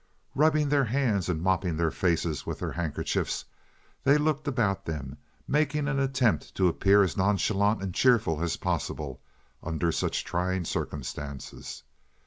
[0.33, 3.45] Rubbing their hands and mopping their faces with their handkerchiefs,
[4.03, 5.15] they looked about them,
[5.47, 9.21] making an attempt to appear as nonchalant and cheerful as possible
[9.61, 11.83] under such trying circumstances.